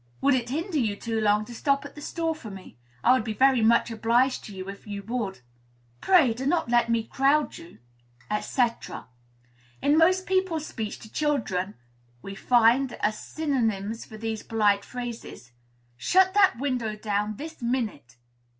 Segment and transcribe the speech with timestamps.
[0.19, 2.75] "Would it hinder you too long to stop at the store for me?
[3.03, 5.41] I would be very much obliged to you, if you would."
[5.99, 7.77] "Pray, do not let me crowd you,"
[8.41, 8.63] &c.
[9.79, 11.75] In most people's speech to children,
[12.23, 15.51] we find, as synonyms for these polite phrases:
[15.97, 18.17] "Shut that window down, this minute."